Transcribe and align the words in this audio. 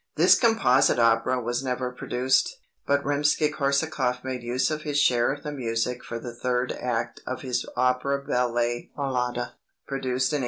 This 0.15 0.33
composite 0.33 0.97
opera 0.97 1.39
was 1.39 1.63
never 1.63 1.91
produced, 1.91 2.57
but 2.87 3.05
Rimsky 3.05 3.49
Korsakoff 3.49 4.23
made 4.23 4.41
use 4.41 4.71
of 4.71 4.81
his 4.81 4.99
share 4.99 5.31
of 5.31 5.43
the 5.43 5.51
music 5.51 6.03
for 6.03 6.17
the 6.17 6.33
third 6.33 6.71
act 6.71 7.21
of 7.27 7.43
his 7.43 7.67
opera 7.77 8.25
ballet 8.25 8.89
"Mlada" 8.97 9.51
(produced 9.85 10.33
in 10.33 10.39
1893). 10.39 10.39